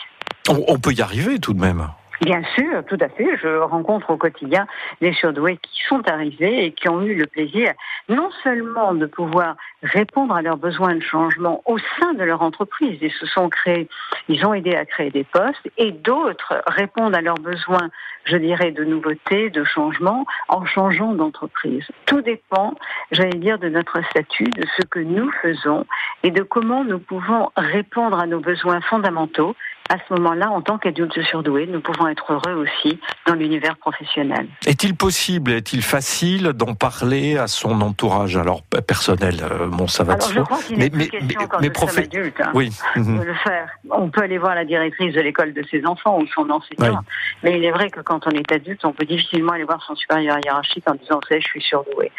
[0.48, 1.88] on peut y arriver tout de même.
[2.24, 3.36] Bien sûr, tout à fait.
[3.42, 4.66] Je rencontre au quotidien
[5.02, 7.74] des surdoués qui sont arrivés et qui ont eu le plaisir
[8.08, 12.98] non seulement de pouvoir répondre à leurs besoins de changement au sein de leur entreprise,
[13.02, 13.88] ils se sont créés,
[14.28, 17.90] ils ont aidé à créer des postes, et d'autres répondent à leurs besoins,
[18.24, 21.86] je dirais, de nouveautés, de changement, en changeant d'entreprise.
[22.06, 22.74] Tout dépend,
[23.10, 25.84] j'allais dire, de notre statut, de ce que nous faisons
[26.22, 29.54] et de comment nous pouvons répondre à nos besoins fondamentaux
[29.90, 34.46] à ce moment-là, en tant qu'adulte surdoué, nous pouvons être heureux aussi dans l'univers professionnel.
[34.66, 40.14] Est-il possible, est-il facile d'en parler à son entourage Alors personnel, euh, bon, ça va
[40.14, 41.98] Alors, de je crois qu'il mais, mais, mais, mais prof...
[41.98, 42.70] adulte, hein, oui.
[42.96, 43.24] Mhm.
[43.24, 43.68] le faire.
[43.90, 47.00] On peut aller voir la directrice de l'école de ses enfants ou son enseignant,
[47.42, 49.94] mais il est vrai que quand on est adulte, on peut difficilement aller voir son
[49.96, 52.10] supérieur hiérarchique en disant, je suis surdoué,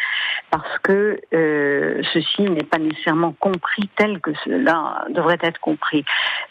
[0.50, 6.04] parce que euh, ceci n'est pas nécessairement compris tel que cela devrait être compris.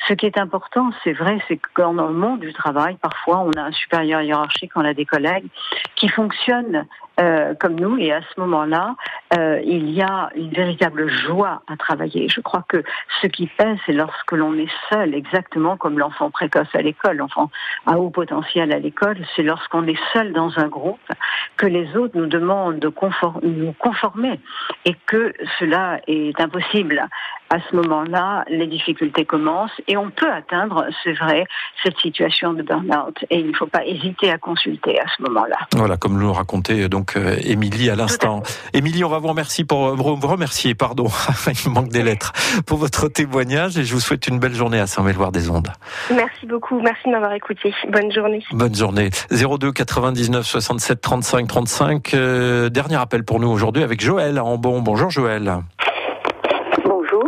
[0.08, 3.52] Ce qui est important, c'est vrai, c'est que dans le monde du travail, parfois, on
[3.52, 5.46] a un supérieur hiérarchique, on a des collègues
[5.96, 6.86] qui fonctionnent
[7.20, 7.98] euh, comme nous.
[7.98, 8.96] Et à ce moment-là,
[9.38, 12.28] euh, il y a une véritable joie à travailler.
[12.30, 12.84] Je crois que
[13.22, 17.50] ce qui pèse, c'est lorsque l'on est seul, exactement comme l'enfant précoce à l'école, l'enfant
[17.86, 21.00] à haut potentiel à l'école, c'est lorsqu'on est seul dans un groupe
[21.58, 22.92] que les autres nous demandent de
[23.44, 24.40] nous conformer
[24.86, 27.08] et que cela est impossible
[27.50, 31.46] à ce moment-là, les difficultés commencent et on peut atteindre, c'est vrai,
[31.84, 33.18] cette situation de burn-out.
[33.30, 35.58] Et il ne faut pas hésiter à consulter à ce moment-là.
[35.76, 38.44] Voilà, comme nous racontait donc euh, Émilie à l'instant.
[38.74, 41.08] Émilie, on va vous remercier pour vous remercier, pardon,
[41.66, 42.34] il manque des lettres,
[42.66, 45.72] pour votre témoignage et je vous souhaite une belle journée à Saint-Méloire des Ondes.
[46.14, 47.74] Merci beaucoup, merci de m'avoir écouté.
[47.90, 48.44] Bonne journée.
[48.52, 49.10] Bonne journée.
[49.32, 52.16] 02 99 67 35 35.
[52.72, 54.82] dernier appel pour nous aujourd'hui avec Joël en bon.
[54.82, 55.60] Bonjour Joël.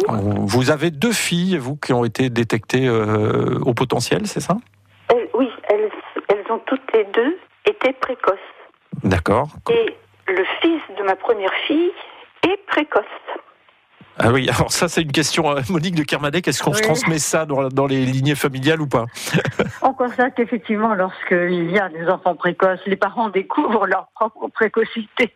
[0.09, 4.57] Vous avez deux filles, vous, qui ont été détectées euh, au potentiel, c'est ça
[5.33, 5.89] Oui, elles,
[6.29, 8.37] elles ont toutes les deux été précoces.
[9.71, 9.95] Et
[10.27, 11.91] le fils de ma première fille
[12.43, 13.05] est précoce.
[14.19, 17.19] Ah oui, alors ça c'est une question, euh, Monique de Kermadec, est-ce qu'on se transmet
[17.19, 19.05] ça dans, les lignées familiales ou pas?
[19.81, 25.33] On constate effectivement lorsqu'il y a des enfants précoces, les parents découvrent leur propre précocité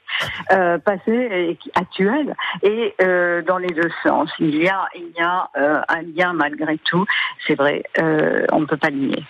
[0.52, 4.30] euh, passée et actuelle, et euh, dans les deux sens.
[4.40, 7.06] Il y a, il y a un lien malgré tout,
[7.48, 9.24] c'est vrai, on ne peut pas nier.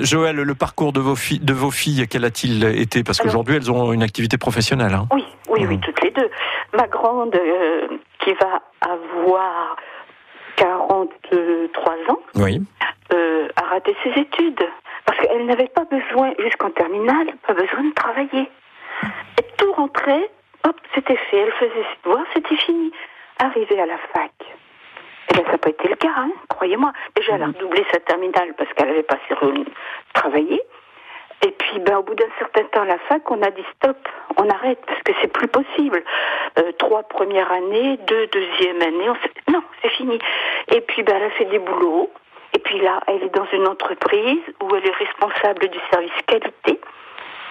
[0.00, 3.04] Joël, le parcours de vos, filles, de vos filles, quel a-t-il été?
[3.04, 4.94] Parce qu'aujourd'hui elles ont une activité professionnelle.
[4.94, 5.06] Hein.
[5.12, 5.80] Oui, oui, oui, mmh.
[5.80, 6.30] toutes les deux.
[6.76, 7.38] Ma grande
[8.26, 9.76] qui va avoir
[10.56, 12.60] 43 ans, oui.
[13.12, 14.68] euh, a raté ses études.
[15.04, 18.50] Parce qu'elle n'avait pas besoin, jusqu'en terminale, pas besoin de travailler.
[19.38, 20.28] Et tout rentrait,
[20.64, 21.36] hop, c'était fait.
[21.36, 22.92] Elle faisait ses devoirs, c'était fini.
[23.38, 26.92] Arrivée à la fac, eh bien, ça n'a pas été le cas, hein, croyez-moi.
[27.14, 29.18] Déjà, elle a redoublé sa terminale parce qu'elle n'avait pas
[30.14, 30.60] travaillé.
[31.42, 33.96] Et puis, ben, au bout d'un certain temps à la fac, on a dit stop,
[34.36, 36.02] on arrête parce que c'est plus possible.
[36.58, 40.18] Euh, trois premières années, deux deuxième année, on non, c'est fini.
[40.74, 42.10] Et puis, ben, elle a fait des boulots.
[42.54, 46.80] Et puis là, elle est dans une entreprise où elle est responsable du service qualité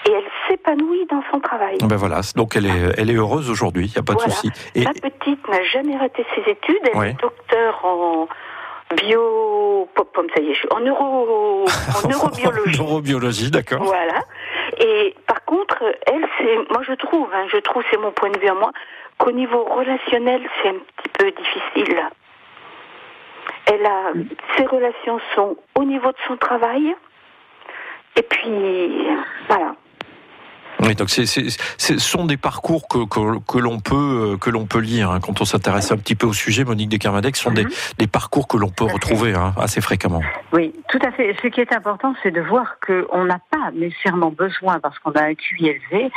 [0.08, 1.78] et elle s'épanouit dans son travail.
[1.84, 4.52] Ben voilà, donc elle est, elle est heureuse aujourd'hui, il n'y a pas de souci.
[4.76, 4.84] Et...
[4.84, 8.28] Ma petite n'a jamais raté ses études, elle est docteur en
[8.94, 12.80] bio, pom, ça y est, je suis en neuro, en neurobiologie.
[12.80, 13.84] neurobiologie, d'accord.
[13.84, 14.22] Voilà.
[14.80, 18.40] Et par contre, elle, c'est, moi je trouve, hein, je trouve, c'est mon point de
[18.40, 18.72] vue à moi,
[19.18, 22.02] qu'au niveau relationnel, c'est un petit peu difficile.
[23.68, 24.14] Elle a,
[24.58, 26.96] ses relations sont au niveau de son travail.
[28.16, 29.08] Et puis,
[29.50, 29.76] voilà.
[30.86, 34.66] Oui, donc c'est, ce sont des parcours que, que, que l'on peut euh, que l'on
[34.66, 35.20] peut lire hein.
[35.20, 36.64] quand on s'intéresse un petit peu au sujet.
[36.64, 37.72] Monique de ce sont des, mhm.
[37.98, 40.22] des, parcours que l'on peut retrouver hein, assez fréquemment.
[40.54, 41.36] Oui, tout à fait.
[41.42, 45.24] Ce qui est important, c'est de voir qu'on n'a pas nécessairement besoin, parce qu'on a
[45.24, 46.12] un QI élevé,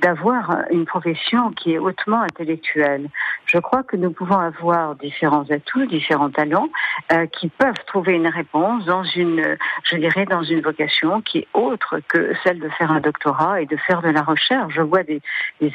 [0.00, 3.08] d'avoir une profession qui est hautement intellectuelle.
[3.46, 6.68] Je crois que nous pouvons avoir différents atouts, différents talents,
[7.12, 11.48] euh, qui peuvent trouver une réponse dans une, je dirais, dans une vocation qui est
[11.54, 14.72] autre que celle de faire un doctorat et de faire de la recherche.
[14.74, 15.20] Je vois des,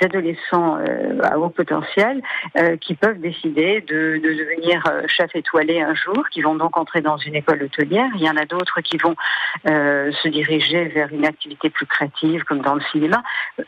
[0.02, 2.21] adolescents euh, à haut potentiel
[2.58, 6.78] euh, qui peuvent décider de, de devenir euh, chef étoilé un jour, qui vont donc
[6.78, 8.10] entrer dans une école hôtelière.
[8.15, 9.15] Il y en a d'autres qui vont
[9.65, 13.21] se diriger vers une activité plus créative, comme dans le cinéma.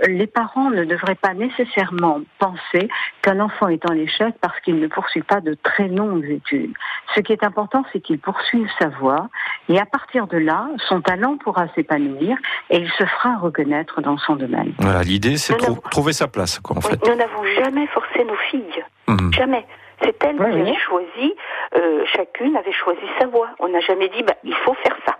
[0.07, 2.87] Les parents ne devraient pas nécessairement penser
[3.21, 6.73] qu'un enfant est en échec parce qu'il ne poursuit pas de très longues études.
[7.15, 9.29] Ce qui est important, c'est qu'il poursuive sa voie
[9.71, 12.35] et à partir de là, son talent pourra s'épanouir
[12.69, 14.73] et il se fera reconnaître dans son domaine.
[14.79, 16.99] Voilà, l'idée, c'est de trouver sa place, quoi, en fait.
[17.07, 18.83] Nous n'avons jamais forcé nos filles.
[19.07, 19.33] Mhm.
[19.33, 19.65] Jamais.
[20.03, 21.35] C'est elles qui avaient choisi,
[21.75, 23.49] euh, chacune avait choisi sa voie.
[23.59, 25.10] On n'a jamais dit, bah, il faut faire ça.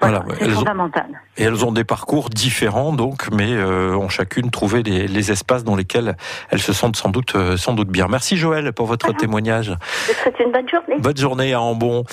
[0.00, 1.20] Voilà, c'est fondamental.
[1.36, 5.76] et elles ont des parcours différents, donc, mais euh, ont chacune trouvé les, espaces dans
[5.76, 6.16] lesquels
[6.48, 8.06] elles se sentent sans doute, euh, sans doute bien.
[8.08, 9.76] Merci Joël pour votre témoignage.
[10.08, 10.96] Je souhaite une bonne journée.
[10.98, 12.04] Bonne journée à Ambon.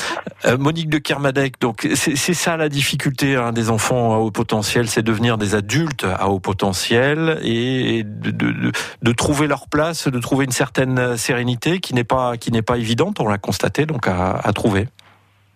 [0.45, 4.89] Euh, Monique de Kermadec, donc c'est ça la difficulté hein, des enfants à haut potentiel,
[4.89, 8.71] c'est devenir des adultes à haut potentiel et de, de,
[9.01, 12.77] de, trouver leur place, de trouver une certaine sérénité qui n'est pas qui n'est pas
[12.77, 14.87] évidente, on l'a constaté, donc à, à trouver.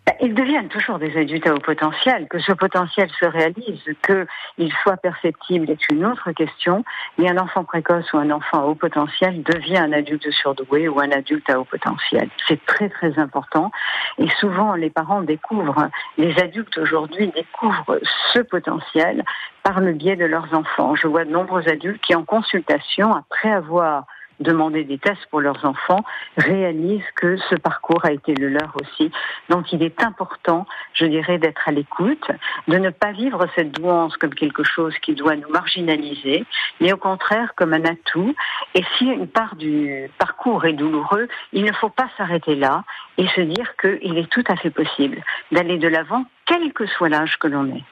[0.08, 2.28] Bah, ils deviennent toujours des adultes à haut potentiel.
[2.28, 6.84] Que ce potentiel se réalise, qu'il soit perceptible est une autre question.
[7.20, 11.00] Mais un enfant précoce ou un enfant à haut potentiel devient un adulte surdoué ou
[11.00, 12.30] un adulte à haut potentiel.
[12.48, 13.72] C'est très très important.
[14.18, 18.00] Et souvent, les parents découvrent, les adultes aujourd'hui découvrent
[18.34, 19.24] ce potentiel
[19.62, 20.96] par le biais de leurs enfants.
[20.96, 24.06] Je vois de nombreux adultes qui, en consultation, après avoir
[24.42, 26.04] demander des tests pour leurs enfants
[26.38, 29.12] réalisent que ce parcours a été le leur aussi.
[29.50, 32.32] Donc il est important, je dirais, d'être à l'écoute,
[32.68, 36.46] de ne pas vivre cette douance comme quelque chose qui doit nous marginaliser,
[36.80, 38.36] mais au contraire comme un atout.
[38.76, 42.84] Et si une part du parcours est douloureux, il ne faut pas s'arrêter là
[43.18, 47.10] et se dire qu'il est tout à fait possible d'aller de l'avant, quel que soit
[47.10, 47.84] l'âge que l'on ait.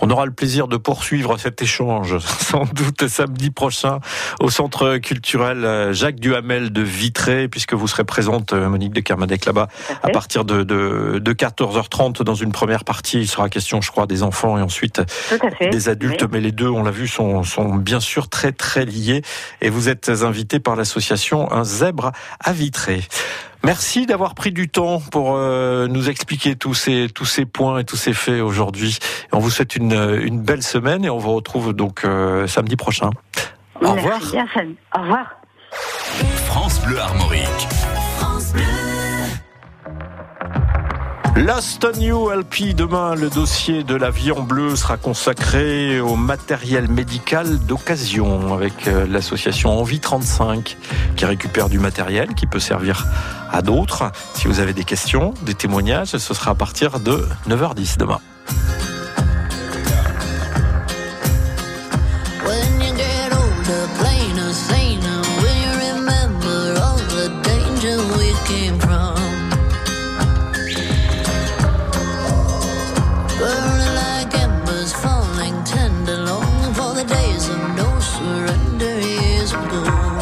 [0.00, 4.00] On aura le plaisir de poursuivre cet échange sans doute samedi prochain
[4.40, 9.68] au centre culturel Jacques Duhamel de Vitré, puisque vous serez présente, Monique de Kermadec, là-bas,
[10.02, 13.20] à partir de, de, de, 14h30 dans une première partie.
[13.20, 15.00] Il sera question, je crois, des enfants et ensuite
[15.70, 19.22] des adultes, mais les deux, on l'a vu, sont, sont bien sûr très très liés.
[19.60, 23.02] Et vous êtes invité par l'association Un Zèbre à Vitré.
[23.64, 27.84] Merci d'avoir pris du temps pour euh, nous expliquer tous ces tous ces points et
[27.84, 28.98] tous ces faits aujourd'hui.
[29.32, 33.10] On vous souhaite une, une belle semaine et on vous retrouve donc euh, samedi prochain.
[33.82, 34.20] Au revoir.
[34.96, 35.36] Au revoir.
[36.46, 37.68] France Bleu Armorique.
[38.18, 38.62] France Bleu.
[41.36, 46.16] Lost on You LP, demain le dossier de la vie en bleu sera consacré au
[46.16, 50.78] matériel médical d'occasion avec l'association Envie 35
[51.14, 53.06] qui récupère du matériel qui peut servir
[53.52, 54.10] à d'autres.
[54.32, 58.20] Si vous avez des questions, des témoignages, ce sera à partir de 9h10 demain.
[79.84, 80.15] LP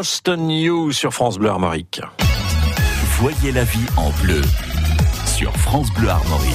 [0.00, 2.00] Lost on You sur France Bleu Armorique.
[3.18, 4.40] Voyez la vie en bleu
[5.26, 6.54] sur France Bleu Armorique.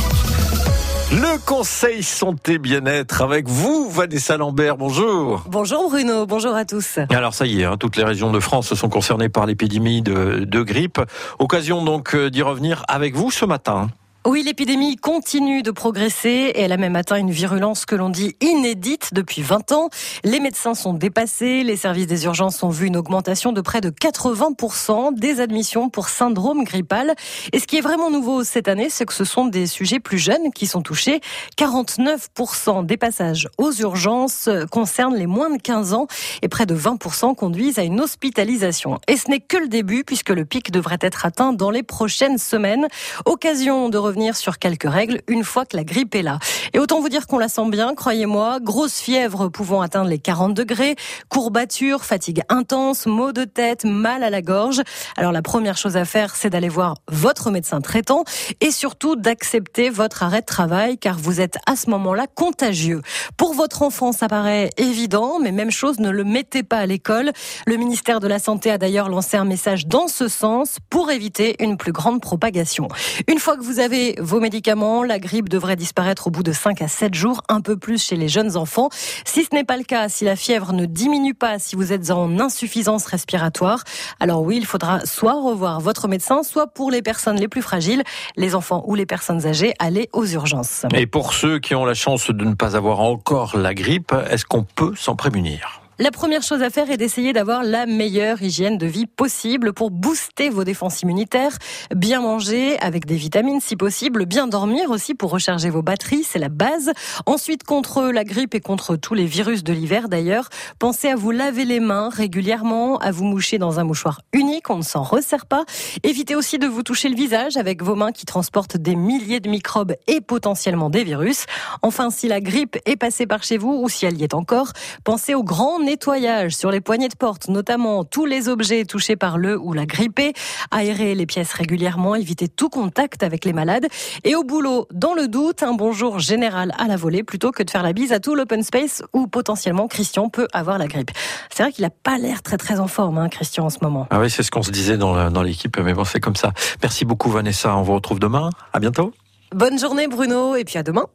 [1.11, 4.77] Le conseil santé bien-être avec vous, Vanessa Lambert.
[4.77, 5.43] Bonjour.
[5.45, 6.25] Bonjour Bruno.
[6.25, 6.97] Bonjour à tous.
[7.11, 10.39] Alors ça y est, hein, toutes les régions de France sont concernées par l'épidémie de,
[10.39, 10.99] de grippe.
[11.37, 13.89] Occasion donc euh, d'y revenir avec vous ce matin.
[14.27, 18.35] Oui, l'épidémie continue de progresser et elle a même atteint une virulence que l'on dit
[18.41, 19.89] inédite depuis 20 ans.
[20.23, 23.91] Les médecins sont dépassés, les services des urgences ont vu une augmentation de près de
[23.91, 27.13] 80% des admissions pour syndrome grippal.
[27.53, 30.17] Et ce qui est vraiment nouveau cette année, c'est que ce sont des sujets plus
[30.17, 31.21] jeunes qui sont touchés.
[31.59, 36.07] 49% des passages aux urgences concernent les moins de 15 ans
[36.41, 38.97] et près de 20% conduisent à une hospitalisation.
[39.07, 42.39] Et ce n'est que le début puisque le pic devrait être atteint dans les prochaines
[42.39, 42.87] semaines.
[43.25, 46.39] Occasion de revenir sur quelques règles une fois que la grippe est là.
[46.73, 50.53] Et autant vous dire qu'on la sent bien, croyez-moi, grosse fièvre pouvant atteindre les 40
[50.53, 50.95] degrés,
[51.29, 54.81] courbatures, fatigue intense, maux de tête, mal à la gorge.
[55.17, 58.23] Alors la première chose à faire, c'est d'aller voir votre médecin traitant
[58.61, 63.01] et surtout d'accepter votre arrêt de travail car vous êtes à ce moment-là contagieux.
[63.37, 67.31] Pour votre enfant, ça paraît évident, mais même chose, ne le mettez pas à l'école.
[67.65, 71.55] Le ministère de la Santé a d'ailleurs lancé un message dans ce sens pour éviter
[71.59, 72.87] une plus grande propagation.
[73.27, 76.81] Une fois que vous avez vos médicaments, la grippe devrait disparaître au bout de 5
[76.81, 78.89] à 7 jours, un peu plus chez les jeunes enfants.
[79.25, 82.11] Si ce n'est pas le cas, si la fièvre ne diminue pas, si vous êtes
[82.11, 83.83] en insuffisance respiratoire,
[84.19, 88.03] alors oui, il faudra soit revoir votre médecin, soit pour les personnes les plus fragiles,
[88.35, 90.85] les enfants ou les personnes âgées, aller aux urgences.
[90.93, 94.45] Et pour ceux qui ont la chance de ne pas avoir encore la grippe, est-ce
[94.45, 95.84] qu'on peut s'en prémunir?
[95.97, 99.91] La première chose à faire est d'essayer d'avoir la meilleure hygiène de vie possible pour
[99.91, 101.57] booster vos défenses immunitaires.
[101.95, 106.39] Bien manger avec des vitamines si possible, bien dormir aussi pour recharger vos batteries, c'est
[106.39, 106.91] la base.
[107.25, 111.31] Ensuite, contre la grippe et contre tous les virus de l'hiver d'ailleurs, pensez à vous
[111.31, 115.45] laver les mains régulièrement, à vous moucher dans un mouchoir unique, on ne s'en resserre
[115.45, 115.63] pas.
[116.03, 119.49] Évitez aussi de vous toucher le visage avec vos mains qui transportent des milliers de
[119.49, 121.45] microbes et potentiellement des virus.
[121.81, 124.73] Enfin, si la grippe est passée par chez vous ou si elle y est encore,
[125.05, 129.37] pensez aux grands nettoyage sur les poignées de porte, notamment tous les objets touchés par
[129.37, 130.33] le ou la grippée,
[130.71, 133.87] aérer les pièces régulièrement, éviter tout contact avec les malades
[134.23, 137.69] et au boulot, dans le doute, un bonjour général à la volée plutôt que de
[137.69, 141.11] faire la bise à tout l'open space où potentiellement Christian peut avoir la grippe.
[141.53, 144.07] C'est vrai qu'il a pas l'air très très en forme, hein, Christian, en ce moment.
[144.09, 146.51] Ah oui, c'est ce qu'on se disait dans, dans l'équipe, mais bon, c'est comme ça.
[146.81, 148.49] Merci beaucoup Vanessa, on vous retrouve demain.
[148.73, 149.13] À bientôt.
[149.53, 151.05] Bonne journée Bruno et puis à demain.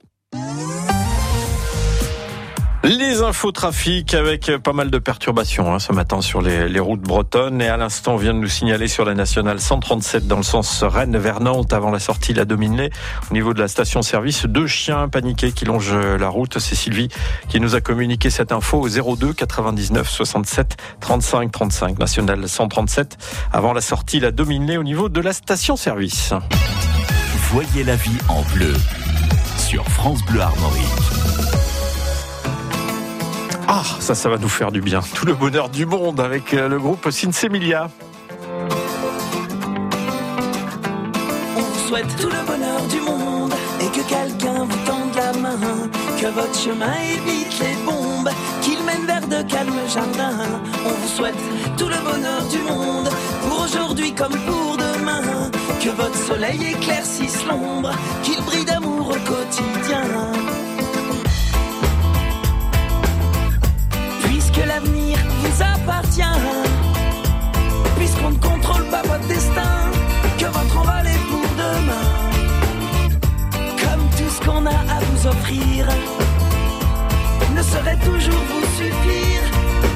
[2.82, 7.60] Les infos trafic avec pas mal de perturbations hein, ce matin sur les, routes bretonnes.
[7.60, 10.82] Et à l'instant, on vient de nous signaler sur la nationale 137 dans le sens
[10.82, 12.88] Rennes vers Nantes avant la sortie la Dominelay.
[13.30, 16.58] Au niveau de la station-service, deux chiens paniqués qui longent la route.
[16.58, 17.08] C'est Sylvie
[17.48, 21.98] qui nous a communiqué cette info au 02 99 67 35 35.
[21.98, 23.18] Nationale 137
[23.52, 26.32] avant la sortie la Dominelay au niveau de la station-service.
[27.52, 28.72] Voyez la vie en bleu
[29.58, 30.99] sur France Bleu Armorique.
[33.82, 35.00] Ah, ça, ça va nous faire du bien.
[35.14, 37.88] Tout le bonheur du monde avec euh, le groupe Sinsemilia.
[41.56, 45.56] On vous souhaite tout le bonheur du monde et que quelqu'un vous tende la main.
[46.20, 48.28] Que votre chemin évite les bombes,
[48.60, 50.60] qu'il mène vers de calmes jardins.
[50.84, 51.40] On vous souhaite
[51.78, 53.08] tout le bonheur du monde
[53.48, 55.50] pour aujourd'hui comme pour demain.
[55.82, 57.92] Que votre soleil éclaircisse l'ombre,
[58.24, 60.04] qu'il brille d'amour au quotidien.
[64.82, 66.22] L'avenir vous appartient.
[67.96, 69.90] Puisqu'on ne contrôle pas votre destin,
[70.38, 72.08] que votre envol est pour demain.
[73.82, 75.86] Comme tout ce qu'on a à vous offrir
[77.54, 79.42] ne saurait toujours vous suffire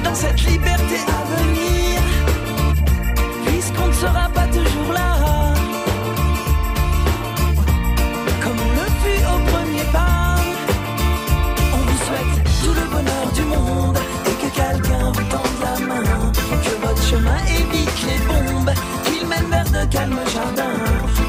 [0.02, 2.00] dans cette liberté à venir.
[3.46, 5.54] Puisqu'on ne sera pas toujours là.
[8.42, 10.36] Comme on le fut au premier pas.
[11.72, 14.03] On vous souhaite tout le bonheur du monde
[14.54, 16.32] quelqu'un vous tende la main.
[16.64, 18.72] Que votre chemin évite les bombes,
[19.04, 20.78] qu'il mène vers de calmes jardins.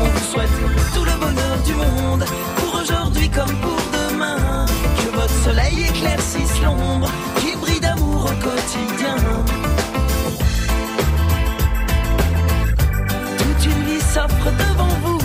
[0.01, 0.55] On vous souhaite
[0.93, 2.25] tout le bonheur du monde,
[2.57, 4.65] pour aujourd'hui comme pour demain.
[4.97, 7.09] Que votre soleil éclaircisse l'ombre,
[7.39, 9.15] qu'il brille d'amour au quotidien.
[13.37, 15.19] Toute une vie s'offre devant vous.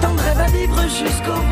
[0.00, 1.51] Tant de rêves à vivre jusqu'au bout,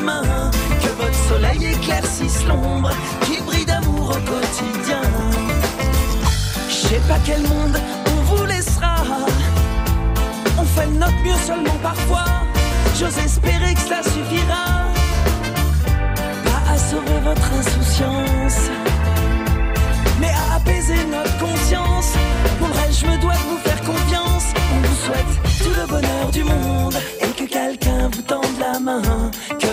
[0.00, 2.90] Que votre soleil éclaircisse l'ombre,
[3.20, 5.02] qui brille d'amour au quotidien.
[6.68, 7.76] sais pas quel monde
[8.06, 8.94] on vous laissera.
[10.58, 12.24] On fait notre mieux seulement parfois.
[12.98, 14.88] J'ose espérer que cela suffira.
[16.44, 18.70] Pas à sauver votre insouciance,
[20.18, 22.12] mais à apaiser notre conscience.
[22.58, 24.46] Pour le reste, je me dois de vous faire confiance.
[24.74, 29.30] On vous souhaite tout le bonheur du monde et que quelqu'un vous tende la main.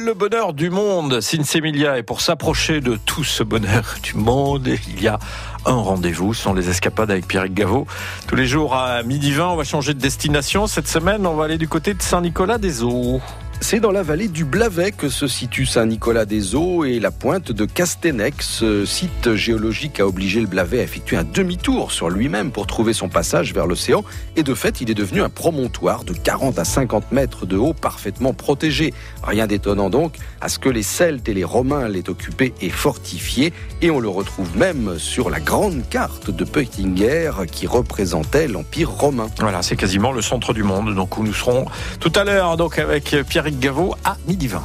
[0.04, 1.98] le bonheur du monde, Sinsemilia.
[1.98, 5.18] Et pour s'approcher de tout ce bonheur du monde, il y a
[5.64, 7.86] un rendez-vous, ce les escapades avec Pierrick Gaveau.
[8.26, 10.66] Tous les jours à midi 20, on va changer de destination.
[10.66, 13.20] Cette semaine, on va aller du côté de Saint-Nicolas-des-Eaux.
[13.66, 18.42] C'est dans la vallée du Blavet que se situe Saint-Nicolas-des-Eaux et la pointe de Castenec.
[18.42, 22.92] Ce site géologique a obligé le Blavet à effectuer un demi-tour sur lui-même pour trouver
[22.92, 24.04] son passage vers l'océan.
[24.36, 27.72] Et de fait, il est devenu un promontoire de 40 à 50 mètres de haut,
[27.72, 28.92] parfaitement protégé.
[29.22, 33.54] Rien d'étonnant donc à ce que les Celtes et les Romains l'aient occupé et fortifié.
[33.80, 39.28] Et on le retrouve même sur la grande carte de Peutinger qui représentait l'Empire romain.
[39.40, 41.64] Voilà, c'est quasiment le centre du monde, donc où nous serons
[41.98, 43.16] tout à l'heure donc avec
[43.54, 44.62] Pierrick Gaveau à midi 20.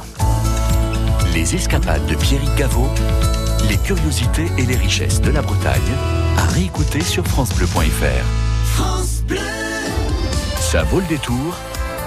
[1.34, 2.88] Les escapades de Pierrick Gaveau,
[3.68, 5.80] les curiosités et les richesses de la Bretagne,
[6.36, 8.24] à réécouter sur francebleu.fr.
[8.74, 9.38] France Bleu.
[10.60, 11.54] Ça vaut le détour,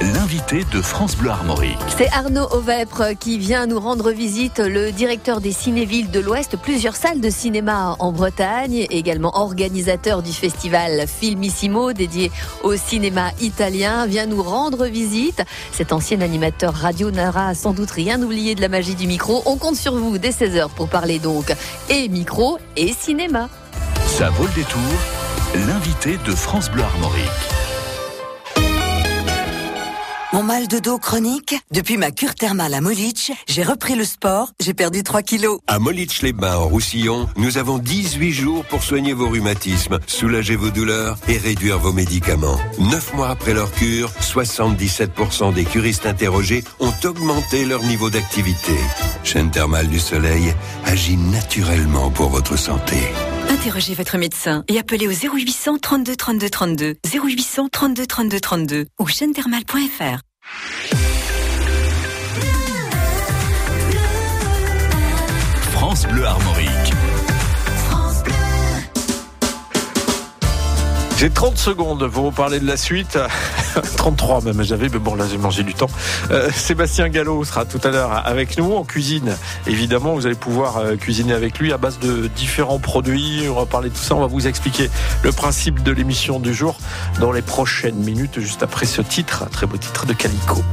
[0.01, 1.77] l'invité de France Bleu Armorique.
[1.97, 6.95] C'est Arnaud Ovepre qui vient nous rendre visite, le directeur des Cinévilles de l'Ouest, plusieurs
[6.95, 12.31] salles de cinéma en Bretagne, également organisateur du festival Filmissimo dédié
[12.63, 15.43] au cinéma italien, vient nous rendre visite.
[15.71, 19.43] Cet ancien animateur radio n'aura sans doute rien oublié de la magie du micro.
[19.45, 21.53] On compte sur vous dès 16h pour parler donc
[21.89, 23.49] et micro et cinéma.
[24.07, 24.81] Ça vaut le détour,
[25.67, 27.62] l'invité de France Bleu Armorique.
[30.33, 34.49] Mon mal de dos chronique Depuis ma cure thermale à Molich, j'ai repris le sport,
[34.59, 35.59] j'ai perdu 3 kilos.
[35.67, 41.19] À Molich-les-Bains, en Roussillon, nous avons 18 jours pour soigner vos rhumatismes, soulager vos douleurs
[41.27, 42.57] et réduire vos médicaments.
[42.79, 48.73] 9 mois après leur cure, 77% des curistes interrogés ont augmenté leur niveau d'activité.
[49.23, 52.97] Chaîne thermale du soleil agit naturellement pour votre santé.
[53.49, 59.07] Interrogez votre médecin et appelez au 0800 32 32 32, 0800 32 32 32 ou
[59.07, 60.21] chaîne-thermale.fr.
[65.71, 66.93] France Bleu Armorique.
[71.17, 73.17] J'ai 30 secondes pour vous parler de la suite.
[73.97, 75.89] 33 même j'avais, mais bon là j'ai mangé du temps.
[76.31, 79.35] Euh, Sébastien Gallo sera tout à l'heure avec nous en cuisine.
[79.67, 83.43] Évidemment, vous allez pouvoir euh, cuisiner avec lui à base de différents produits.
[83.49, 84.89] On va parler de tout ça, on va vous expliquer
[85.23, 86.77] le principe de l'émission du jour
[87.19, 90.63] dans les prochaines minutes, juste après ce titre, un très beau titre de Calico.